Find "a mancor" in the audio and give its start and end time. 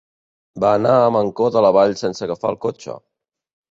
1.03-1.53